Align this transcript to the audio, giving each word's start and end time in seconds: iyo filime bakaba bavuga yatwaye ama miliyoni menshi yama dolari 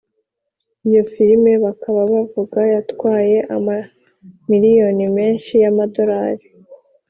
iyo 0.87 1.01
filime 1.13 1.51
bakaba 1.65 2.01
bavuga 2.13 2.59
yatwaye 2.73 3.37
ama 3.55 3.75
miliyoni 4.49 5.05
menshi 5.17 5.51
yama 5.63 5.83
dolari 5.95 6.45